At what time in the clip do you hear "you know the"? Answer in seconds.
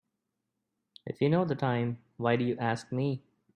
1.21-1.53